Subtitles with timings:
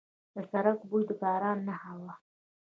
[0.33, 2.13] د سړک بوی د باران نښه وه.